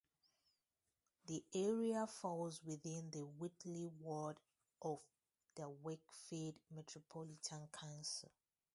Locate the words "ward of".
3.99-4.97